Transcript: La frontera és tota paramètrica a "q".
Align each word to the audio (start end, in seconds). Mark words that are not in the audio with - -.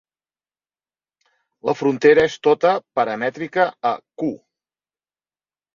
La 1.69 1.75
frontera 1.81 2.25
és 2.31 2.39
tota 2.49 2.73
paramètrica 3.01 3.69
a 3.93 3.95
"q". 4.25 4.35